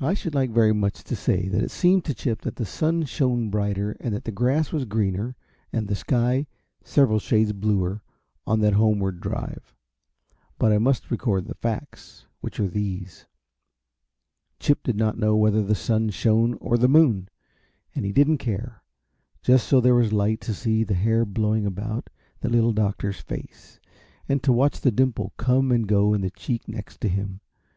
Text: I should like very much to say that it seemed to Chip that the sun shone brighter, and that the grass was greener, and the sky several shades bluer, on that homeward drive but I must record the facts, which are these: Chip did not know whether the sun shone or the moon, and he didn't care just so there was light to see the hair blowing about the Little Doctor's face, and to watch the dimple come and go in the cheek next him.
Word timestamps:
I 0.00 0.12
should 0.14 0.34
like 0.34 0.50
very 0.50 0.74
much 0.74 1.04
to 1.04 1.14
say 1.14 1.46
that 1.46 1.62
it 1.62 1.70
seemed 1.70 2.04
to 2.06 2.12
Chip 2.12 2.40
that 2.40 2.56
the 2.56 2.66
sun 2.66 3.04
shone 3.04 3.48
brighter, 3.48 3.92
and 4.00 4.12
that 4.12 4.24
the 4.24 4.32
grass 4.32 4.72
was 4.72 4.84
greener, 4.84 5.36
and 5.72 5.86
the 5.86 5.94
sky 5.94 6.48
several 6.82 7.20
shades 7.20 7.52
bluer, 7.52 8.02
on 8.44 8.58
that 8.58 8.72
homeward 8.72 9.20
drive 9.20 9.72
but 10.58 10.72
I 10.72 10.78
must 10.78 11.12
record 11.12 11.46
the 11.46 11.54
facts, 11.54 12.26
which 12.40 12.58
are 12.58 12.66
these: 12.66 13.28
Chip 14.58 14.82
did 14.82 14.96
not 14.96 15.16
know 15.16 15.36
whether 15.36 15.62
the 15.62 15.76
sun 15.76 16.10
shone 16.10 16.54
or 16.54 16.76
the 16.76 16.88
moon, 16.88 17.28
and 17.94 18.04
he 18.04 18.10
didn't 18.10 18.38
care 18.38 18.82
just 19.42 19.68
so 19.68 19.80
there 19.80 19.94
was 19.94 20.12
light 20.12 20.40
to 20.40 20.54
see 20.54 20.82
the 20.82 20.94
hair 20.94 21.24
blowing 21.24 21.64
about 21.64 22.10
the 22.40 22.48
Little 22.48 22.72
Doctor's 22.72 23.20
face, 23.20 23.78
and 24.28 24.42
to 24.42 24.52
watch 24.52 24.80
the 24.80 24.90
dimple 24.90 25.34
come 25.36 25.70
and 25.70 25.86
go 25.86 26.14
in 26.14 26.22
the 26.22 26.30
cheek 26.30 26.66
next 26.66 27.00
him. 27.04 27.38